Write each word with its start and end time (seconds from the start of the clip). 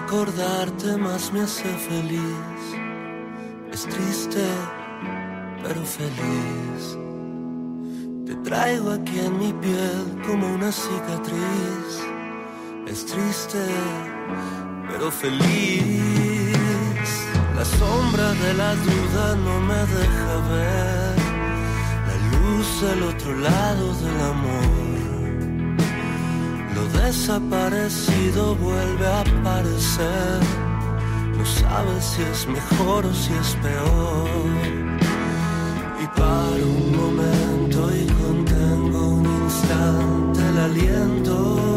recordarte, 0.00 0.96
más 0.96 1.32
me 1.32 1.42
hace 1.42 1.64
feliz. 1.88 2.62
Es 3.72 3.86
triste, 3.86 4.44
pero 5.62 5.82
feliz. 5.84 6.82
Te 8.26 8.34
traigo 8.48 8.90
aquí 8.90 9.18
en 9.18 9.38
mi 9.38 9.52
piel 9.52 10.04
como 10.26 10.54
una 10.54 10.72
cicatriz. 10.72 11.88
Es 12.86 13.06
triste, 13.06 13.62
pero 14.88 15.10
feliz. 15.10 16.50
La 17.56 17.64
sombra 17.64 18.32
de 18.32 18.54
la 18.54 18.74
duda 18.74 19.36
no 19.36 19.60
me 19.60 19.80
deja 19.98 20.34
ver 20.52 21.16
la 22.08 22.16
luz 22.32 22.66
del 22.82 23.02
otro 23.02 23.36
lado 23.36 23.94
del 23.94 24.20
amor. 24.34 24.79
Lo 26.80 26.88
desaparecido 27.02 28.54
vuelve 28.54 29.06
a 29.06 29.20
aparecer. 29.20 30.40
No 31.36 31.44
sabes 31.44 32.04
si 32.04 32.22
es 32.22 32.46
mejor 32.46 33.04
o 33.04 33.12
si 33.12 33.34
es 33.34 33.54
peor. 33.56 34.30
Y 36.02 36.06
para 36.18 36.64
un 36.76 36.96
momento 36.96 37.78
y 37.94 38.06
contengo 38.22 39.08
un 39.08 39.26
instante 39.26 40.40
el 40.48 40.58
aliento. 40.58 41.69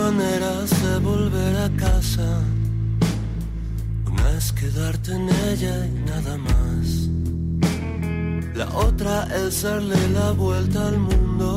Maneras 0.00 0.70
de 0.82 0.98
volver 0.98 1.54
a 1.56 1.68
casa. 1.76 2.28
Una 4.10 4.30
es 4.38 4.52
quedarte 4.52 5.10
en 5.12 5.28
ella 5.50 5.76
y 5.86 5.94
nada 6.12 6.34
más. 6.48 6.86
La 8.54 8.66
otra 8.88 9.14
es 9.44 9.62
darle 9.62 10.00
la 10.18 10.30
vuelta 10.32 10.88
al 10.88 10.98
mundo. 10.98 11.52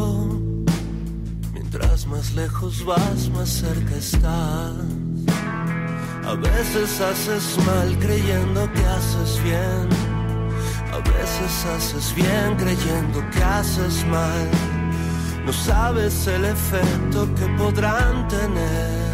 Mientras 1.53 2.05
más 2.07 2.33
lejos 2.33 2.83
vas, 2.85 3.29
más 3.35 3.49
cerca 3.49 3.95
estás. 3.95 4.73
A 6.31 6.35
veces 6.35 6.89
haces 7.01 7.45
mal 7.65 7.89
creyendo 7.99 8.61
que 8.73 8.83
haces 8.97 9.31
bien. 9.43 9.87
A 10.95 10.99
veces 11.15 11.53
haces 11.75 12.05
bien 12.15 12.49
creyendo 12.57 13.19
que 13.31 13.43
haces 13.43 14.05
mal. 14.07 14.72
No 15.45 15.51
sabes 15.51 16.25
el 16.27 16.45
efecto 16.45 17.27
que 17.35 17.45
podrán 17.57 18.27
tener. 18.29 19.11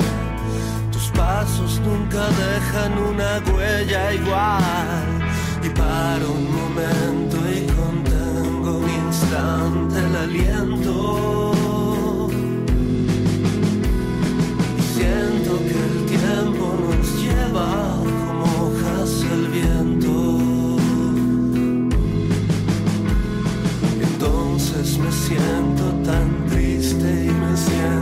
Tus 0.92 1.10
pasos 1.10 1.82
nunca 1.84 2.28
dejan 2.28 2.98
una 2.98 3.42
huella 3.52 4.14
igual. 4.14 5.04
Y 5.64 5.70
para 5.70 6.26
un 6.26 6.46
momento 6.60 7.38
y 7.50 7.66
contengo 7.74 8.78
un 8.78 8.90
instante 9.08 9.98
el 9.98 10.16
aliento. 10.16 11.52
Y 14.78 14.82
siento 14.82 15.58
que 15.68 15.78
el 15.90 16.06
tiempo 16.06 16.76
nos 16.80 17.22
lleva 17.22 17.89
siento 25.30 25.84
tan 26.04 26.48
triste 26.48 27.08
y 27.26 27.30
me 27.30 27.56
siento 27.56 27.99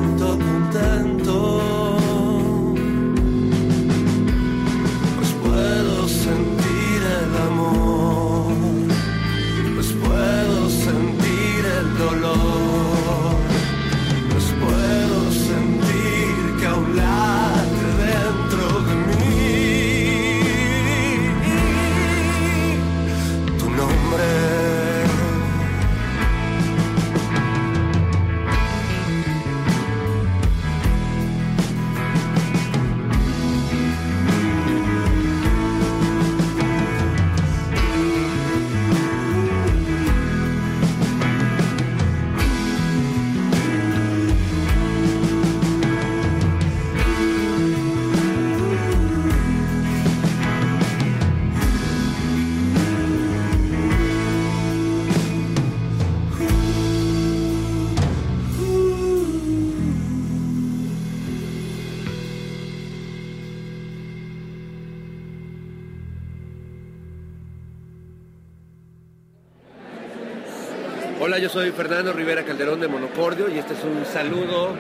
Hola, 71.38 71.44
yo 71.44 71.50
soy 71.52 71.70
Fernando 71.70 72.14
Rivera 72.14 72.44
Calderón 72.44 72.80
de 72.80 72.88
Monocordio 72.88 73.48
y 73.48 73.60
este 73.60 73.76
es 73.76 73.84
un 73.84 74.04
saludo 74.12 74.76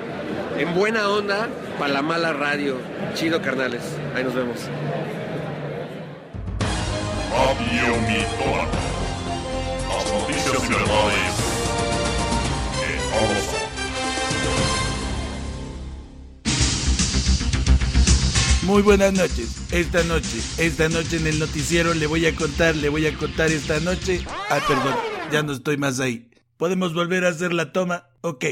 en 0.57 0.73
buena 0.73 1.07
onda 1.07 1.47
para 1.77 1.93
la 1.93 2.01
mala 2.01 2.33
radio. 2.33 2.79
Chido, 3.13 3.39
carnales. 3.43 3.83
Ahí 4.15 4.23
nos 4.23 4.33
vemos. 4.33 4.57
Radio 7.31 7.95
Mitómano. 8.07 8.71
Las 9.87 10.11
noticias 10.11 10.63
y 10.63 10.67
verdades 10.73 11.35
que 12.79 12.89
todos 13.13 13.43
son. 18.63 18.65
Muy 18.65 18.81
buenas 18.81 19.13
noches. 19.13 19.57
Esta 19.71 20.01
noche, 20.05 20.41
esta 20.57 20.89
noche 20.89 21.17
en 21.17 21.27
el 21.27 21.37
noticiero 21.37 21.93
le 21.93 22.07
voy 22.07 22.25
a 22.25 22.35
contar, 22.35 22.75
le 22.75 22.89
voy 22.89 23.05
a 23.05 23.15
contar 23.15 23.51
esta 23.51 23.79
noche. 23.79 24.25
Ah, 24.49 24.59
perdón, 24.67 24.95
ya 25.31 25.43
no 25.43 25.53
estoy 25.53 25.77
más 25.77 25.99
ahí. 25.99 26.27
¿Podemos 26.57 26.95
volver 26.95 27.23
a 27.23 27.29
hacer 27.29 27.53
la 27.53 27.71
toma? 27.71 28.07
Ok. 28.21 28.45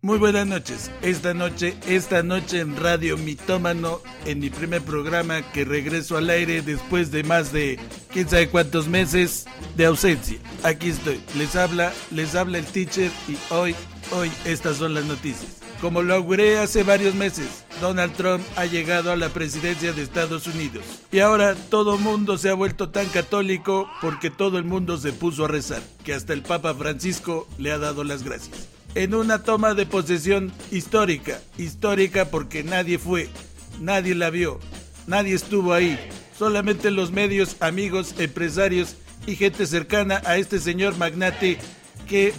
Muy 0.00 0.18
buenas 0.18 0.48
noches. 0.48 0.90
Esta 1.00 1.32
noche, 1.32 1.76
esta 1.86 2.24
noche 2.24 2.58
en 2.58 2.76
Radio 2.76 3.16
Mitómano, 3.16 4.00
en 4.26 4.40
mi 4.40 4.50
primer 4.50 4.82
programa 4.82 5.42
que 5.52 5.64
regreso 5.64 6.16
al 6.16 6.28
aire 6.28 6.60
después 6.62 7.12
de 7.12 7.22
más 7.22 7.52
de 7.52 7.78
quién 8.12 8.28
sabe 8.28 8.48
cuántos 8.48 8.88
meses 8.88 9.46
de 9.76 9.86
ausencia. 9.86 10.38
Aquí 10.64 10.88
estoy. 10.88 11.20
Les 11.36 11.54
habla, 11.54 11.92
les 12.10 12.34
habla 12.34 12.58
el 12.58 12.66
teacher 12.66 13.12
y 13.28 13.36
hoy, 13.54 13.76
hoy 14.10 14.32
estas 14.44 14.78
son 14.78 14.94
las 14.94 15.04
noticias. 15.04 15.60
Como 15.80 16.02
lo 16.02 16.14
auguré 16.14 16.58
hace 16.58 16.82
varios 16.82 17.14
meses, 17.14 17.64
Donald 17.80 18.12
Trump 18.14 18.44
ha 18.56 18.66
llegado 18.66 19.10
a 19.10 19.16
la 19.16 19.28
presidencia 19.30 19.92
de 19.92 20.02
Estados 20.02 20.46
Unidos. 20.46 20.84
Y 21.10 21.20
ahora 21.20 21.54
todo 21.54 21.98
mundo 21.98 22.38
se 22.38 22.48
ha 22.48 22.54
vuelto 22.54 22.90
tan 22.90 23.06
católico 23.08 23.90
porque 24.00 24.30
todo 24.30 24.58
el 24.58 24.64
mundo 24.64 24.98
se 24.98 25.12
puso 25.12 25.44
a 25.44 25.48
rezar, 25.48 25.82
que 26.04 26.14
hasta 26.14 26.32
el 26.32 26.42
Papa 26.42 26.74
Francisco 26.74 27.48
le 27.58 27.72
ha 27.72 27.78
dado 27.78 28.04
las 28.04 28.22
gracias. 28.22 28.68
En 28.94 29.14
una 29.14 29.42
toma 29.42 29.74
de 29.74 29.86
posesión 29.86 30.52
histórica, 30.70 31.40
histórica 31.56 32.26
porque 32.26 32.62
nadie 32.62 32.98
fue, 32.98 33.28
nadie 33.80 34.14
la 34.14 34.30
vio, 34.30 34.60
nadie 35.06 35.34
estuvo 35.34 35.72
ahí, 35.72 35.98
solamente 36.38 36.90
los 36.90 37.10
medios, 37.10 37.56
amigos, 37.60 38.14
empresarios 38.18 38.96
y 39.26 39.36
gente 39.36 39.66
cercana 39.66 40.20
a 40.26 40.36
este 40.36 40.58
señor 40.60 40.96
magnate 40.98 41.58
que, 42.06 42.34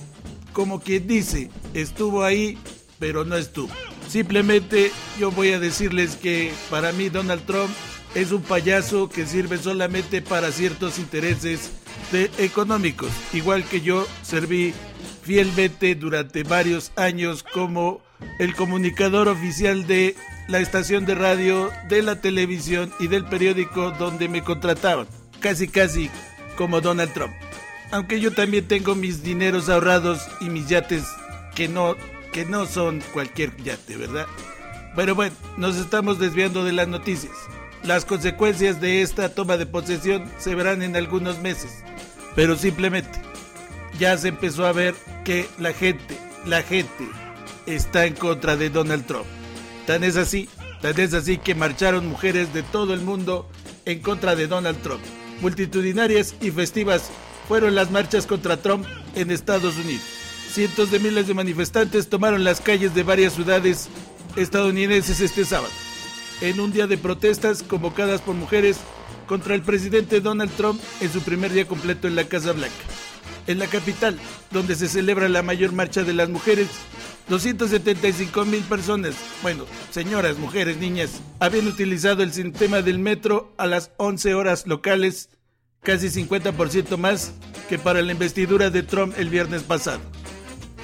como 0.54 0.80
quien 0.80 1.08
dice, 1.08 1.50
estuvo 1.74 2.24
ahí 2.24 2.60
pero 3.04 3.26
no 3.26 3.36
estuvo. 3.36 3.70
Simplemente 4.14 4.92
yo 5.20 5.32
voy 5.32 5.54
a 5.54 5.60
decirles 5.60 6.16
que 6.18 6.54
para 6.70 6.92
mí 6.92 7.10
Donald 7.10 7.48
Trump 7.48 7.72
es 8.14 8.32
un 8.32 8.44
payaso 8.44 9.10
que 9.10 9.26
sirve 9.26 9.58
solamente 9.58 10.22
para 10.22 10.52
ciertos 10.52 11.00
intereses 11.00 11.72
económicos, 12.38 13.10
igual 13.34 13.64
que 13.64 13.82
yo 13.82 14.06
serví 14.22 14.72
fielmente 15.24 15.96
durante 15.96 16.44
varios 16.44 16.92
años 16.96 17.42
como 17.42 18.02
el 18.38 18.54
comunicador 18.54 19.28
oficial 19.30 19.88
de 19.88 20.16
la 20.48 20.60
estación 20.60 21.08
de 21.08 21.16
radio, 21.16 21.72
de 21.90 22.04
la 22.04 22.22
televisión 22.22 22.94
y 23.00 23.08
del 23.08 23.26
periódico 23.26 23.90
donde 23.98 24.30
me 24.30 24.44
contrataban, 24.44 25.08
casi 25.40 25.68
casi 25.68 26.12
como 26.56 26.82
Donald 26.82 27.12
Trump. 27.14 27.34
Aunque 27.90 28.20
yo 28.20 28.32
también 28.32 28.68
tengo 28.68 28.94
mis 28.94 29.24
dineros 29.24 29.70
ahorrados 29.70 30.22
y 30.40 30.52
mis 30.52 30.70
yates 30.70 31.04
que 31.56 31.68
no 31.68 31.96
que 32.34 32.44
no 32.44 32.66
son 32.66 33.02
cualquier 33.14 33.56
yate, 33.64 33.96
¿verdad? 33.96 34.26
Pero 34.96 35.16
bueno, 35.16 35.36
nos 35.56 35.78
estamos 35.78 36.20
desviando 36.20 36.66
de 36.66 36.74
las 36.74 36.88
noticias. 36.88 37.32
Las 37.84 38.06
consecuencias 38.06 38.82
de 38.82 39.02
esta 39.02 39.30
toma 39.30 39.56
de 39.56 39.66
posesión 39.66 40.30
se 40.40 40.56
verán 40.56 40.82
en 40.82 40.96
algunos 40.96 41.40
meses. 41.40 41.84
Pero 42.36 42.58
simplemente, 42.58 43.22
ya 44.00 44.18
se 44.18 44.30
empezó 44.30 44.66
a 44.66 44.74
ver 44.74 44.96
que 45.24 45.48
la 45.60 45.74
gente, 45.74 46.18
la 46.46 46.64
gente, 46.64 47.08
está 47.66 48.06
en 48.06 48.16
contra 48.16 48.58
de 48.58 48.70
Donald 48.70 49.06
Trump. 49.06 49.28
Tan 49.86 50.04
es 50.04 50.18
así, 50.18 50.50
tan 50.82 51.00
es 51.00 51.14
así 51.14 51.38
que 51.38 51.56
marcharon 51.56 52.08
mujeres 52.08 52.54
de 52.54 52.64
todo 52.64 52.94
el 52.94 53.02
mundo 53.02 53.48
en 53.86 54.00
contra 54.00 54.36
de 54.36 54.48
Donald 54.48 54.82
Trump. 54.82 55.04
Multitudinarias 55.42 56.36
y 56.42 56.52
festivas 56.52 57.12
fueron 57.48 57.76
las 57.76 57.92
marchas 57.92 58.26
contra 58.26 58.58
Trump 58.58 58.86
en 59.16 59.30
Estados 59.30 59.76
Unidos. 59.78 60.13
Cientos 60.54 60.92
de 60.92 61.00
miles 61.00 61.26
de 61.26 61.34
manifestantes 61.34 62.10
tomaron 62.10 62.44
las 62.44 62.62
calles 62.62 62.94
de 62.94 63.02
varias 63.02 63.34
ciudades 63.34 63.90
estadounidenses 64.36 65.20
este 65.20 65.46
sábado, 65.46 65.74
en 66.42 66.60
un 66.60 66.72
día 66.72 66.86
de 66.86 67.00
protestas 67.00 67.64
convocadas 67.64 68.22
por 68.22 68.36
mujeres 68.36 68.78
contra 69.26 69.56
el 69.56 69.64
presidente 69.64 70.22
Donald 70.22 70.52
Trump 70.52 70.80
en 71.02 71.12
su 71.12 71.22
primer 71.22 71.52
día 71.54 71.68
completo 71.68 72.08
en 72.08 72.16
la 72.16 72.26
Casa 72.26 72.52
Blanca. 72.52 72.76
En 73.48 73.58
la 73.58 73.66
capital, 73.66 74.20
donde 74.52 74.76
se 74.76 74.88
celebra 74.88 75.28
la 75.28 75.42
mayor 75.42 75.72
marcha 75.72 76.04
de 76.04 76.14
las 76.14 76.30
mujeres, 76.30 76.68
275 77.30 78.46
mil 78.46 78.62
personas, 78.62 79.16
bueno, 79.42 79.66
señoras, 79.90 80.38
mujeres, 80.38 80.78
niñas, 80.78 81.20
habían 81.40 81.66
utilizado 81.66 82.22
el 82.22 82.32
sistema 82.32 82.84
del 82.84 83.00
metro 83.00 83.56
a 83.58 83.66
las 83.66 83.90
11 83.98 84.36
horas 84.36 84.68
locales, 84.68 85.30
casi 85.82 86.10
50% 86.10 86.96
más 86.98 87.34
que 87.70 87.80
para 87.80 88.04
la 88.04 88.12
investidura 88.12 88.70
de 88.70 88.84
Trump 88.84 89.16
el 89.18 89.30
viernes 89.30 89.64
pasado 89.64 90.00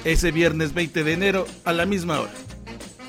ese 0.04 0.30
viernes 0.30 0.74
20 0.74 1.04
de 1.04 1.12
enero 1.12 1.46
a 1.64 1.72
la 1.72 1.86
misma 1.86 2.20
hora. 2.20 2.32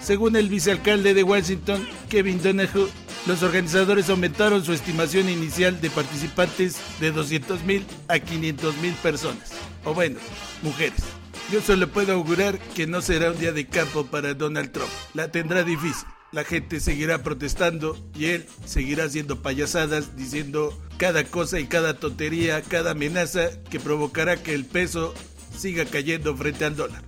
Según 0.02 0.36
el 0.36 0.50
vicealcalde 0.50 1.14
de 1.14 1.24
Washington, 1.24 1.88
Kevin 2.10 2.42
Donahue, 2.42 2.90
los 3.28 3.44
organizadores 3.44 4.10
aumentaron 4.10 4.66
su 4.66 4.74
estimación 4.74 5.30
inicial 5.30 5.80
de 5.80 5.92
participantes 5.92 6.78
de 7.00 7.14
200.000 7.14 7.84
a 8.08 8.16
500.000 8.16 8.96
personas, 8.96 9.52
o 9.86 9.94
bueno, 9.94 10.20
mujeres. 10.64 11.04
Yo 11.52 11.62
solo 11.62 11.88
puedo 11.90 12.14
augurar 12.14 12.58
que 12.60 12.88
no 12.88 13.02
será 13.02 13.32
un 13.32 13.38
día 13.38 13.52
de 13.52 13.68
campo 13.68 14.06
para 14.06 14.34
Donald 14.34 14.72
Trump. 14.72 14.90
La 15.14 15.32
tendrá 15.32 15.64
difícil. 15.64 16.08
La 16.32 16.46
gente 16.46 16.80
seguirá 16.80 17.24
protestando 17.24 17.98
y 18.16 18.28
él 18.28 18.46
seguirá 18.66 19.04
haciendo 19.04 19.42
payasadas, 19.42 20.16
diciendo 20.16 20.80
cada 20.96 21.26
cosa 21.26 21.60
y 21.60 21.66
cada 21.66 21.96
tontería, 21.96 22.62
cada 22.62 22.92
amenaza 22.92 23.50
que 23.70 23.82
provocará 23.82 24.42
que 24.42 24.54
el 24.54 24.64
peso 24.64 25.14
siga 25.56 25.86
cayendo 25.86 26.36
frente 26.36 26.66
al 26.66 26.76
dólar. 26.76 27.04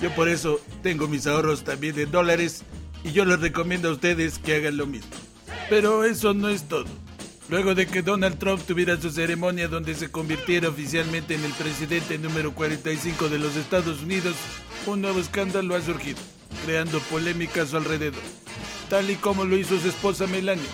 Yo 0.00 0.14
por 0.14 0.28
eso 0.28 0.60
tengo 0.82 1.06
mis 1.08 1.26
ahorros 1.26 1.64
también 1.64 1.98
en 1.98 2.10
dólares 2.10 2.64
y 3.04 3.12
yo 3.12 3.24
les 3.24 3.40
recomiendo 3.40 3.88
a 3.88 3.92
ustedes 3.92 4.38
que 4.38 4.56
hagan 4.56 4.76
lo 4.76 4.86
mismo. 4.86 5.10
Pero 5.68 6.04
eso 6.04 6.34
no 6.34 6.48
es 6.48 6.68
todo. 6.68 6.86
Luego 7.48 7.74
de 7.74 7.86
que 7.86 8.02
Donald 8.02 8.38
Trump 8.38 8.62
tuviera 8.66 9.00
su 9.00 9.10
ceremonia 9.10 9.68
donde 9.68 9.94
se 9.94 10.10
convirtiera 10.10 10.68
oficialmente 10.68 11.34
en 11.34 11.44
el 11.44 11.52
presidente 11.52 12.18
número 12.18 12.54
45 12.54 13.28
de 13.28 13.38
los 13.38 13.56
Estados 13.56 14.02
Unidos, 14.02 14.34
un 14.86 15.02
nuevo 15.02 15.20
escándalo 15.20 15.74
ha 15.74 15.80
surgido, 15.82 16.18
creando 16.64 16.98
polémica 17.00 17.62
a 17.62 17.66
su 17.66 17.76
alrededor, 17.76 18.22
tal 18.88 19.10
y 19.10 19.16
como 19.16 19.44
lo 19.44 19.56
hizo 19.56 19.78
su 19.78 19.88
esposa 19.88 20.26
Melania. 20.26 20.64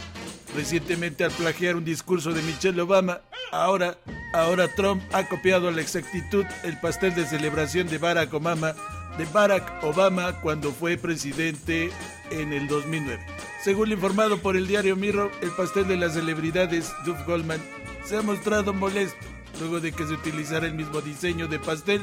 Recientemente 0.55 1.25
al 1.25 1.31
plagiar 1.31 1.77
un 1.77 1.85
discurso 1.85 2.33
de 2.33 2.43
Michelle 2.43 2.81
Obama, 2.81 3.21
ahora 3.53 3.99
Ahora 4.33 4.69
Trump 4.69 5.03
ha 5.13 5.27
copiado 5.27 5.69
a 5.69 5.73
la 5.73 5.81
exactitud 5.81 6.45
el 6.63 6.79
pastel 6.79 7.15
de 7.15 7.27
celebración 7.27 7.89
de 7.89 7.97
Barack 7.97 8.33
Obama, 8.35 8.75
de 9.17 9.25
Barack 9.25 9.83
Obama 9.83 10.41
cuando 10.41 10.71
fue 10.71 10.99
presidente 10.99 11.91
en 12.31 12.53
el 12.53 12.69
2009. 12.69 13.25
Según 13.63 13.91
informado 13.91 14.39
por 14.39 14.57
el 14.57 14.67
diario 14.67 14.97
Mirror, 14.97 15.31
el 15.41 15.51
pastel 15.53 15.89
de 15.89 15.97
las 15.97 16.13
celebridades, 16.13 16.93
Duff 17.07 17.25
Goldman, 17.27 17.61
se 18.05 18.19
ha 18.19 18.23
mostrado 18.23 18.75
molesto 18.75 19.17
luego 19.61 19.81
de 19.81 19.93
que 19.93 20.07
se 20.07 20.13
utilizara 20.13 20.67
el 20.67 20.75
mismo 20.75 21.01
diseño 21.01 21.49
de 21.49 21.59
pastel 21.59 22.03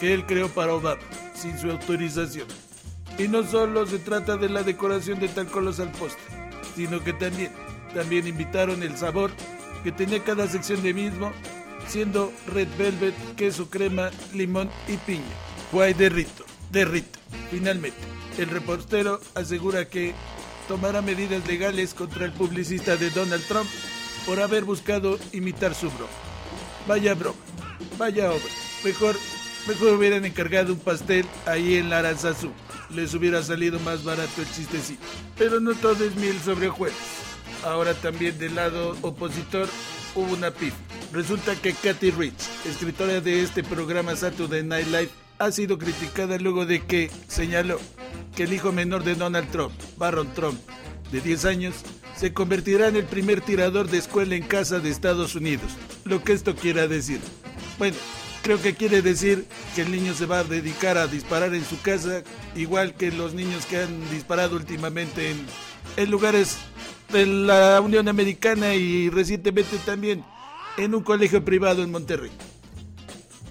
que 0.00 0.12
él 0.12 0.26
creó 0.26 0.48
para 0.48 0.74
Obama, 0.74 1.00
sin 1.34 1.56
su 1.56 1.70
autorización. 1.70 2.48
Y 3.16 3.28
no 3.28 3.44
solo 3.44 3.86
se 3.86 4.00
trata 4.00 4.36
de 4.36 4.48
la 4.48 4.64
decoración 4.64 5.20
de 5.20 5.28
tal 5.28 5.46
colosal 5.46 5.92
postre, 5.92 6.24
sino 6.74 7.02
que 7.02 7.12
también, 7.12 7.52
también 7.94 8.26
invitaron 8.26 8.82
el 8.82 8.96
sabor 8.96 9.30
que 9.82 9.92
tenía 9.92 10.22
cada 10.22 10.46
sección 10.46 10.82
de 10.82 10.94
mismo 10.94 11.32
siendo 11.90 12.32
red 12.46 12.68
velvet, 12.78 13.14
queso 13.36 13.68
crema, 13.68 14.10
limón 14.32 14.70
y 14.86 14.96
piña. 14.96 15.24
Guay 15.72 15.94
de 15.94 16.08
Rito, 16.08 16.44
de 16.70 16.84
Rito. 16.84 17.18
Finalmente, 17.50 17.98
el 18.38 18.48
reportero 18.48 19.20
asegura 19.34 19.88
que 19.88 20.14
tomará 20.68 21.02
medidas 21.02 21.46
legales 21.48 21.94
contra 21.94 22.24
el 22.24 22.32
publicista 22.32 22.96
de 22.96 23.10
Donald 23.10 23.44
Trump 23.46 23.68
por 24.24 24.40
haber 24.40 24.64
buscado 24.64 25.18
imitar 25.32 25.74
su 25.74 25.90
broma. 25.90 26.12
Vaya 26.86 27.14
broma, 27.14 27.38
vaya 27.98 28.30
obra. 28.30 28.44
Mejor, 28.84 29.16
mejor 29.66 29.94
hubieran 29.94 30.24
encargado 30.24 30.72
un 30.72 30.78
pastel 30.78 31.26
ahí 31.46 31.74
en 31.74 31.90
la 31.90 31.98
Aranzazú. 31.98 32.52
Les 32.90 33.14
hubiera 33.14 33.42
salido 33.42 33.78
más 33.80 34.04
barato 34.04 34.42
el 34.42 34.50
chistecito. 34.52 35.02
Pero 35.36 35.60
no 35.60 35.74
todo 35.74 36.04
es 36.04 36.14
miel 36.16 36.38
sobre 36.40 36.68
hojuelas. 36.68 37.19
Ahora 37.64 37.94
también 37.94 38.38
del 38.38 38.54
lado 38.54 38.96
opositor 39.02 39.68
hubo 40.14 40.32
una 40.32 40.50
pif. 40.50 40.74
Resulta 41.12 41.54
que 41.56 41.72
Kathy 41.72 42.10
Rich, 42.10 42.48
escritora 42.66 43.20
de 43.20 43.42
este 43.42 43.62
programa 43.62 44.16
Saturday 44.16 44.62
Night 44.62 44.86
Live, 44.86 45.10
ha 45.38 45.50
sido 45.52 45.78
criticada 45.78 46.38
luego 46.38 46.66
de 46.66 46.84
que 46.84 47.10
señaló 47.28 47.78
que 48.34 48.44
el 48.44 48.52
hijo 48.52 48.72
menor 48.72 49.04
de 49.04 49.14
Donald 49.14 49.50
Trump, 49.50 49.72
Barron 49.96 50.32
Trump, 50.34 50.58
de 51.10 51.20
10 51.20 51.44
años, 51.44 51.74
se 52.16 52.32
convertirá 52.32 52.88
en 52.88 52.96
el 52.96 53.04
primer 53.04 53.40
tirador 53.40 53.88
de 53.88 53.98
escuela 53.98 54.34
en 54.34 54.42
casa 54.42 54.78
de 54.78 54.90
Estados 54.90 55.34
Unidos. 55.34 55.72
Lo 56.04 56.22
que 56.22 56.32
esto 56.32 56.54
quiera 56.54 56.86
decir. 56.86 57.20
Bueno, 57.78 57.96
creo 58.42 58.60
que 58.60 58.74
quiere 58.74 59.02
decir 59.02 59.46
que 59.74 59.82
el 59.82 59.90
niño 59.90 60.14
se 60.14 60.26
va 60.26 60.40
a 60.40 60.44
dedicar 60.44 60.98
a 60.98 61.06
disparar 61.06 61.54
en 61.54 61.64
su 61.64 61.80
casa, 61.80 62.22
igual 62.54 62.94
que 62.94 63.10
los 63.10 63.34
niños 63.34 63.66
que 63.66 63.78
han 63.78 64.10
disparado 64.10 64.56
últimamente 64.56 65.30
en, 65.30 65.46
en 65.96 66.10
lugares 66.10 66.58
de 67.12 67.26
la 67.26 67.80
Unión 67.80 68.08
Americana 68.08 68.74
y 68.74 69.10
recientemente 69.10 69.78
también 69.78 70.24
en 70.76 70.94
un 70.94 71.02
colegio 71.02 71.44
privado 71.44 71.82
en 71.82 71.90
Monterrey. 71.90 72.30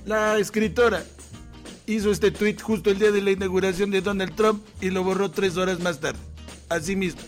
La 0.06 0.38
escritora 0.38 1.04
hizo 1.86 2.12
este 2.12 2.32
tweet 2.32 2.58
justo 2.62 2.90
el 2.90 3.00
día 3.00 3.12
de 3.12 3.22
la 3.22 3.32
inauguración 3.32 3.92
de 3.92 4.02
Donald 4.02 4.36
Trump 4.36 4.64
y 4.82 4.90
lo 4.90 5.04
borró 5.04 5.32
tres 5.32 5.58
horas 5.58 5.80
más 5.80 6.00
tarde. 6.00 6.20
Asimismo, 6.70 7.22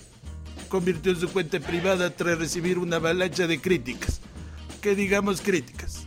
convirtió 0.70 1.16
su 1.16 1.30
cuenta 1.30 1.60
privada 1.60 2.10
tras 2.12 2.40
recibir 2.40 2.78
una 2.78 2.98
avalancha 2.98 3.48
de 3.48 3.60
críticas. 3.60 4.22
Que 4.82 4.96
digamos 4.96 5.42
críticas. 5.42 6.06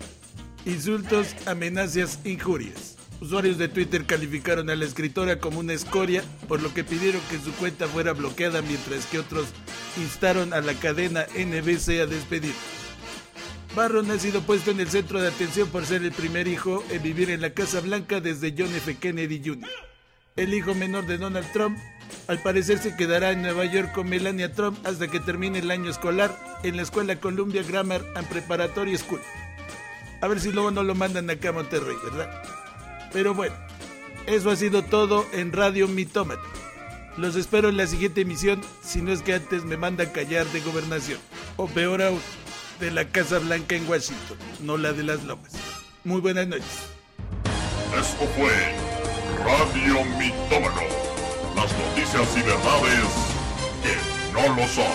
Insultos, 0.65 1.35
amenazas, 1.47 2.19
injurias. 2.25 2.94
Usuarios 3.21 3.59
de 3.59 3.69
Twitter 3.69 4.05
calificaron 4.05 4.69
a 4.71 4.77
la 4.77 4.85
escritora 4.85 5.39
como 5.39 5.61
una 5.61 5.73
escoria, 5.73 6.23
por 6.49 6.63
lo 6.63 6.75
que 6.75 6.85
pidieron 6.85 7.21
que 7.31 7.39
su 7.39 7.53
cuenta 7.53 7.87
fuera 7.87 8.13
bloqueada, 8.13 8.61
mientras 8.63 9.07
que 9.07 9.19
otros 9.19 9.49
instaron 9.97 10.53
a 10.53 10.61
la 10.61 10.75
cadena 10.75 11.27
NBC 11.35 12.01
a 12.01 12.07
despedir. 12.07 12.55
Barron 13.75 14.11
ha 14.11 14.19
sido 14.19 14.43
puesto 14.43 14.71
en 14.71 14.81
el 14.81 14.89
centro 14.89 15.21
de 15.21 15.29
atención 15.29 15.69
por 15.69 15.85
ser 15.85 16.03
el 16.03 16.13
primer 16.13 16.47
hijo 16.47 16.85
en 16.91 17.03
vivir 17.03 17.31
en 17.31 17.41
la 17.41 17.51
Casa 17.51 17.81
Blanca 17.81 18.21
desde 18.21 18.55
John 18.57 18.73
F. 18.75 18.97
Kennedy 18.97 19.43
Jr. 19.45 19.69
el 20.37 20.55
hijo 20.55 20.75
menor 20.75 21.07
de 21.07 21.19
Donald 21.19 21.51
Trump, 21.53 21.77
al 22.29 22.41
parecer 22.41 22.79
se 22.79 22.97
quedará 22.97 23.33
en 23.33 23.43
Nueva 23.43 23.65
York 23.65 23.93
con 23.93 24.09
Melania 24.09 24.53
Trump 24.53 24.79
hasta 24.87 25.09
que 25.09 25.21
termine 25.21 25.59
el 25.59 25.71
año 25.71 25.91
escolar 25.91 26.39
en 26.63 26.77
la 26.77 26.83
escuela 26.83 27.17
Columbia 27.17 27.63
Grammar 27.63 28.05
and 28.15 28.29
Preparatory 28.29 28.97
School. 28.97 29.21
A 30.21 30.29
ver 30.29 30.41
si 30.41 30.53
luego 30.53 30.71
no 30.71 30.83
lo 30.83 30.95
mandan 30.95 31.29
acá 31.29 31.49
a 31.51 31.53
Monterrey, 31.53 31.97
¿verdad? 32.05 32.31
Pero 33.15 33.33
bueno, 33.33 33.55
eso 34.27 34.51
ha 34.51 34.57
sido 34.57 34.83
todo 34.83 35.25
en 35.33 35.53
Radio 35.53 35.87
Mitómata. 35.87 36.43
Los 37.17 37.37
espero 37.37 37.69
en 37.69 37.77
la 37.77 37.87
siguiente 37.87 38.23
emisión, 38.23 38.61
si 38.83 39.01
no 39.03 39.13
es 39.13 39.23
que 39.23 39.35
antes 39.35 39.65
me 39.65 39.77
mandan 39.77 40.11
callar 40.11 40.47
de 40.49 40.61
gobernación. 40.61 41.21
O 41.57 41.69
peor 41.69 42.03
aún, 42.03 42.21
de 42.81 42.91
la 42.91 43.07
Casa 43.09 43.39
Blanca 43.39 43.77
en 43.77 43.89
Washington, 43.89 44.37
no 44.61 44.77
la 44.77 44.93
de 44.93 45.05
las 45.05 45.23
lomas. 45.23 45.53
Muy 46.03 46.21
buenas 46.21 46.49
noches. 46.49 46.89
Esto 47.97 48.27
fue 48.37 48.51
Radio 49.45 50.05
Mitómano. 50.19 50.83
Las 51.55 51.73
noticias 51.79 52.37
y 52.37 52.43
verdades 52.43 53.11
que 53.85 54.33
no 54.33 54.57
lo 54.57 54.67
son. 54.67 54.93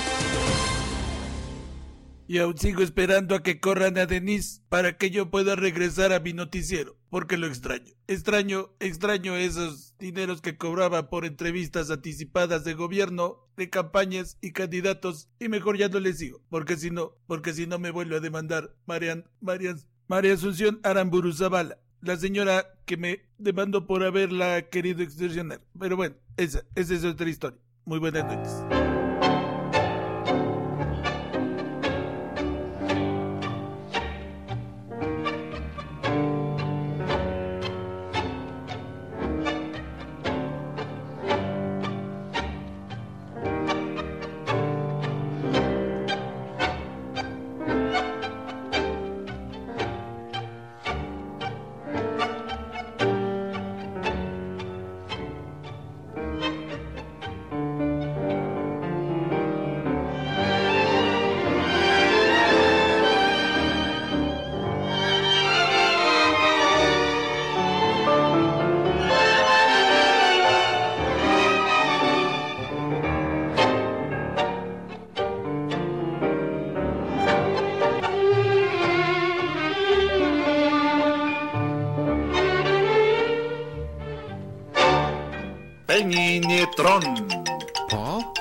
Y 2.28 2.38
aún 2.40 2.58
sigo 2.58 2.84
esperando 2.84 3.34
a 3.34 3.44
que 3.44 3.62
corran 3.62 3.98
a 3.98 4.06
Denise 4.06 4.62
para 4.68 4.98
que 4.98 5.10
yo 5.10 5.32
pueda 5.32 5.56
regresar 5.56 6.12
a 6.12 6.20
mi 6.20 6.34
noticiero, 6.34 6.99
porque 7.10 7.38
lo 7.38 7.48
extraño. 7.48 7.94
Extraño, 8.08 8.70
extraño 8.80 9.36
esos 9.36 9.96
dineros 9.98 10.42
que 10.42 10.58
cobraba 10.58 11.10
por 11.10 11.26
entrevistas 11.26 11.90
anticipadas 11.92 12.64
de 12.64 12.74
gobierno, 12.74 13.48
de 13.58 13.70
campañas 13.70 14.38
y 14.42 14.52
candidatos, 14.52 15.30
y 15.40 15.50
mejor 15.50 15.78
ya 15.78 15.90
no 15.90 16.00
les 16.00 16.18
sigo, 16.18 16.42
porque 16.50 16.78
si 16.78 16.92
no, 16.92 17.14
porque 17.28 17.54
si 17.54 17.68
no 17.68 17.80
me 17.80 17.92
vuelve 17.92 18.18
a 18.18 18.22
demandar 18.22 18.76
Marian, 18.86 19.26
María 20.08 20.34
Asunción 20.34 20.80
Aramburu 20.84 21.34
Zavala, 21.34 21.80
la 22.02 22.18
señora 22.18 22.66
que 22.86 22.98
me 22.98 23.22
demandó 23.38 23.86
por 23.86 24.04
haberla 24.04 24.70
querido 24.70 25.04
extorsionar. 25.04 25.62
Pero 25.78 25.98
bueno, 25.98 26.16
esa, 26.38 26.64
esa 26.76 26.94
es 26.94 27.04
otra 27.04 27.30
historia. 27.30 27.60
Muy 27.86 28.00
buenas 28.00 28.24
noches. 28.26 28.89
Peñinetron. 86.80 87.28
¿Oh? 87.92 88.34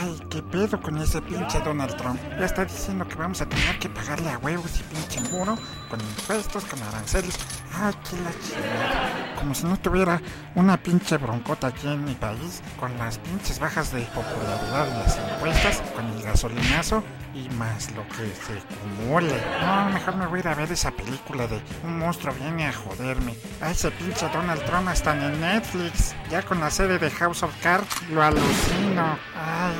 Ay, 0.00 0.18
qué 0.30 0.42
pedo 0.42 0.80
con 0.80 0.96
ese 0.98 1.20
pinche 1.20 1.60
Donald 1.60 1.94
Trump. 1.96 2.18
Ya 2.38 2.46
está 2.46 2.64
diciendo 2.64 3.06
que 3.06 3.16
vamos 3.16 3.40
a 3.42 3.46
tener 3.46 3.78
que 3.78 3.88
pagarle 3.90 4.30
a 4.30 4.38
huevos 4.38 4.80
y 4.80 4.82
pinche 4.94 5.20
muro, 5.30 5.58
con 5.90 6.00
impuestos, 6.00 6.64
con 6.64 6.82
aranceles. 6.82 7.38
Ay, 7.74 7.94
qué 8.08 8.16
la 8.16 8.32
chingada. 8.40 9.29
Como 9.40 9.54
si 9.54 9.64
no 9.64 9.76
tuviera 9.78 10.20
una 10.54 10.76
pinche 10.76 11.16
broncota 11.16 11.68
aquí 11.68 11.86
en 11.88 12.04
mi 12.04 12.14
país, 12.14 12.62
con 12.78 12.96
las 12.98 13.18
pinches 13.18 13.58
bajas 13.58 13.90
de 13.92 14.02
popularidad 14.02 14.86
y 14.86 14.98
las 14.98 15.18
encuestas, 15.18 15.82
con 15.94 16.06
el 16.06 16.22
gasolinazo 16.22 17.02
y 17.34 17.48
más 17.54 17.90
lo 17.92 18.06
que 18.08 18.32
se 18.34 18.58
acumule. 18.58 19.40
No, 19.60 19.90
mejor 19.90 20.16
me 20.16 20.26
voy 20.26 20.38
a 20.38 20.40
ir 20.40 20.48
a 20.48 20.54
ver 20.54 20.70
esa 20.70 20.90
película 20.90 21.46
de 21.46 21.60
un 21.84 21.98
monstruo 21.98 22.34
viene 22.34 22.66
a 22.66 22.72
joderme. 22.72 23.34
A 23.60 23.70
ese 23.70 23.90
pinche 23.92 24.28
Donald 24.28 24.62
Trump 24.64 24.88
está 24.90 25.12
en 25.12 25.40
Netflix. 25.40 26.14
Ya 26.30 26.42
con 26.42 26.60
la 26.60 26.70
serie 26.70 26.98
de 26.98 27.10
House 27.10 27.42
of 27.42 27.54
Cards 27.62 28.02
lo 28.10 28.22
alucino. 28.22 29.18
Ay. 29.34 29.74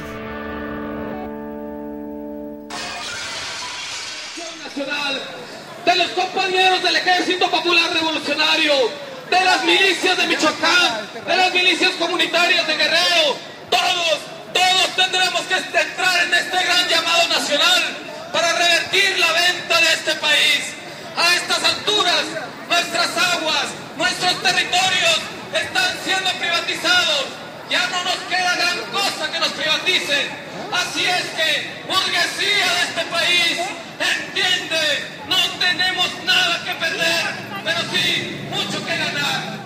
De 5.85 5.97
los 5.97 6.09
compañeros 6.11 6.83
del 6.83 6.97
Ejército 6.97 7.51
Popular 7.51 7.93
Revolucionario, 7.93 8.73
de 9.31 9.45
las 9.45 9.65
milicias 9.65 10.17
de 10.17 10.27
Michoacán, 10.27 11.09
de 11.27 11.37
las 11.37 11.55
milicias 11.55 11.93
comunitarias 11.93 12.67
de 12.67 12.77
Guerrero, 12.77 13.37
todos, 13.71 14.19
todos 14.53 14.97
tendremos 14.97 15.41
que 15.43 15.55
entrar 15.55 16.25
en 16.25 16.35
este 16.35 16.65
gran 16.65 16.89
llamado 16.89 17.29
nacional 17.29 17.83
para 18.33 18.53
revertir 18.53 19.19
la 19.19 19.33
venta 19.33 19.81
de 19.81 19.93
este 19.93 20.15
país. 20.17 20.61
A 21.17 21.35
estas 21.37 21.63
alturas, 21.63 22.25
nuestras 22.69 23.17
aguas, 23.17 23.67
nuestros 23.97 24.43
territorios 24.43 25.19
están 25.55 25.99
siendo 26.05 26.31
privatizados. 26.33 27.27
Ya 27.71 27.87
no 27.89 28.03
nos 28.05 28.17
queda 28.29 28.57
gran 28.57 28.79
cosa 28.91 29.31
que 29.31 29.39
nos 29.39 29.53
privaticen. 29.53 30.29
Así 30.73 31.05
es 31.05 31.25
que, 31.37 31.85
burguesía 31.87 32.73
de 32.75 32.83
este 32.83 33.05
país, 33.07 33.59
entiende, 34.01 35.09
no 35.29 35.37
tenemos 35.59 36.09
nada 36.25 36.65
que 36.65 36.75
perder, 36.75 37.50
pero 37.65 37.81
sí 37.93 38.47
mucho 38.51 38.85
que 38.85 38.97
ganar. 38.97 39.60